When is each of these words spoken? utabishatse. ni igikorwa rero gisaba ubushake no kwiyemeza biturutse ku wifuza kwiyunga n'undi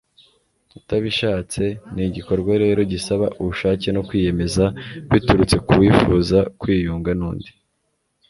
utabishatse. 0.79 1.63
ni 1.93 2.01
igikorwa 2.07 2.51
rero 2.63 2.81
gisaba 2.91 3.25
ubushake 3.41 3.87
no 3.95 4.01
kwiyemeza 4.07 4.63
biturutse 5.11 5.55
ku 5.65 5.73
wifuza 5.81 6.39
kwiyunga 6.59 7.11
n'undi 7.19 7.51